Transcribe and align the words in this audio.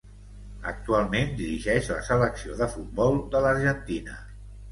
Actualment 0.69 1.35
dirigeix 1.41 1.89
la 1.91 1.99
selecció 2.09 2.57
de 2.63 2.71
futbol 2.77 3.21
de 3.35 3.45
l'Argentina. 3.47 4.19